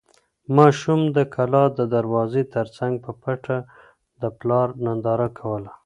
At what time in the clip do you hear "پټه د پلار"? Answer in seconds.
3.21-4.67